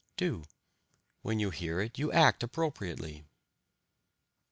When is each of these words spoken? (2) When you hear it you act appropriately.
(2) 0.17 0.43
When 1.21 1.39
you 1.39 1.51
hear 1.51 1.79
it 1.79 1.99
you 1.99 2.11
act 2.11 2.41
appropriately. 2.41 3.23